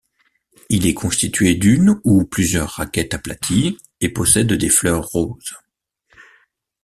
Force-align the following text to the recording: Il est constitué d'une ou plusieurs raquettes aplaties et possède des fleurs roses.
Il 0.69 0.87
est 0.87 0.95
constitué 0.95 1.53
d'une 1.53 1.99
ou 2.05 2.23
plusieurs 2.25 2.69
raquettes 2.71 3.13
aplaties 3.13 3.77
et 3.99 4.09
possède 4.09 4.51
des 4.51 4.69
fleurs 4.71 5.05
roses. 5.05 5.53